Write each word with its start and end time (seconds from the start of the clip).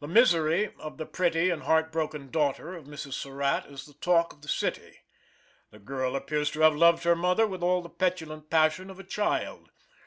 The 0.00 0.08
misery 0.08 0.74
of 0.78 0.96
the 0.96 1.04
pretty 1.04 1.50
and 1.50 1.64
heart 1.64 1.92
broken 1.92 2.30
daughter 2.30 2.74
of 2.74 2.86
Mrs. 2.86 3.12
Surratt 3.12 3.66
is 3.66 3.84
the 3.84 3.92
talk 3.92 4.32
of 4.32 4.40
the 4.40 4.48
city. 4.48 5.00
This 5.70 5.82
girl 5.82 6.16
appears 6.16 6.50
to 6.52 6.60
have 6.62 6.74
loved 6.74 7.04
her 7.04 7.14
mother 7.14 7.46
with 7.46 7.62
all 7.62 7.82
the 7.82 7.90
petulant 7.90 8.48
passion 8.48 8.88
of 8.88 8.98
a 8.98 9.04
child. 9.04 9.68